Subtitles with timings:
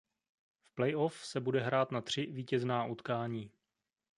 [0.63, 3.51] V play off se bude hrát na tři vítězná utkání.